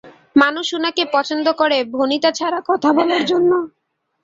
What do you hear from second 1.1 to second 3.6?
পছন্দ করে ভণিতা ছাড়া কথা বলার জন্য।